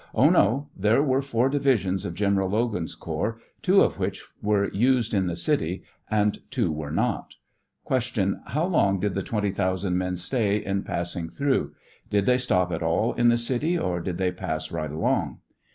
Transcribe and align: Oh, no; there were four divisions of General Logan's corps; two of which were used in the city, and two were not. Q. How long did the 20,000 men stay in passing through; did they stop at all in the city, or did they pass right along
Oh, 0.15 0.31
no; 0.31 0.67
there 0.75 1.03
were 1.03 1.21
four 1.21 1.47
divisions 1.47 2.05
of 2.05 2.15
General 2.15 2.49
Logan's 2.49 2.95
corps; 2.95 3.37
two 3.61 3.81
of 3.81 3.99
which 3.99 4.25
were 4.41 4.67
used 4.71 5.13
in 5.13 5.27
the 5.27 5.35
city, 5.35 5.83
and 6.09 6.39
two 6.49 6.71
were 6.71 6.89
not. 6.89 7.35
Q. 7.87 8.39
How 8.47 8.65
long 8.65 8.99
did 8.99 9.13
the 9.13 9.21
20,000 9.21 9.95
men 9.95 10.17
stay 10.17 10.57
in 10.57 10.81
passing 10.81 11.29
through; 11.29 11.75
did 12.09 12.25
they 12.25 12.39
stop 12.39 12.71
at 12.71 12.81
all 12.81 13.13
in 13.13 13.29
the 13.29 13.37
city, 13.37 13.77
or 13.77 13.99
did 14.01 14.17
they 14.17 14.31
pass 14.31 14.71
right 14.71 14.89
along 14.89 15.37